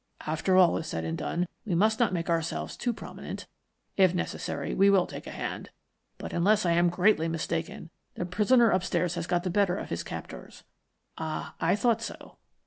"After 0.25 0.57
all 0.57 0.77
is 0.77 0.87
said 0.87 1.05
and 1.05 1.15
done, 1.15 1.47
we 1.63 1.75
must 1.75 1.99
not 1.99 2.11
make 2.11 2.27
ourselves 2.27 2.75
too 2.75 2.91
prominent. 2.91 3.45
If 3.97 4.15
necessary 4.15 4.73
we 4.73 4.89
will 4.89 5.05
take 5.05 5.27
a 5.27 5.29
hand, 5.29 5.69
but, 6.17 6.33
unless 6.33 6.65
I 6.65 6.71
am 6.71 6.89
greatly 6.89 7.27
mistaken, 7.27 7.91
the 8.15 8.25
prisoner 8.25 8.71
upstairs 8.71 9.13
has 9.13 9.27
got 9.27 9.43
the 9.43 9.51
better 9.51 9.75
of 9.77 9.89
his 9.89 10.01
captors. 10.01 10.63
Ah, 11.19 11.53
I 11.61 11.75
thought 11.75 12.01
so." 12.01 12.39